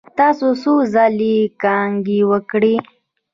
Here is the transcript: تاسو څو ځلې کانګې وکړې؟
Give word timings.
تاسو 0.19 0.47
څو 0.61 0.73
ځلې 0.93 1.35
کانګې 1.61 2.19
وکړې؟ 2.31 2.75